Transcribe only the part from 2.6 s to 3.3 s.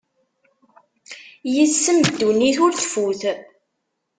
ur tfut.